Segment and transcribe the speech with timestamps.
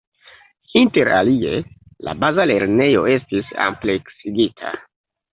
[0.79, 1.51] Inter alie,
[2.07, 4.73] la baza lernejo estis ampleksigita.